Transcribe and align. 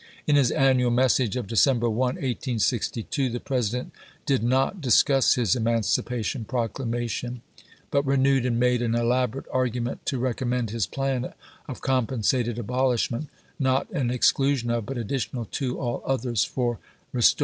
In 0.25 0.35
his 0.35 0.49
annual 0.49 0.89
message 0.89 1.35
of 1.35 1.45
December 1.45 1.87
1, 1.87 2.15
1862, 2.15 3.29
the 3.29 3.39
President 3.39 3.93
did 4.25 4.41
not 4.41 4.81
discuss 4.81 5.35
his 5.35 5.55
Emancipation 5.55 6.43
Proclamation, 6.43 7.43
but 7.91 8.01
renewed 8.01 8.43
and 8.47 8.59
made 8.59 8.81
an 8.81 8.95
elaborate 8.95 9.45
argument 9.53 10.03
to 10.07 10.19
recom 10.19 10.47
mend 10.47 10.69
his 10.71 10.87
plan 10.87 11.33
of 11.67 11.81
compensated 11.81 12.57
abolishment," 12.57 13.29
not 13.69 13.85
in 13.91 14.09
exclusion 14.09 14.71
of, 14.71 14.87
but 14.87 14.97
additional 14.97 15.45
to, 15.45 15.77
all 15.77 16.01
others 16.03 16.43
for 16.43 16.77
restor 16.77 16.77
EMANCIPATION 16.77 16.79
ANNOUNCED 16.81 17.09
171 17.13 17.13
1862. 17.13 17.35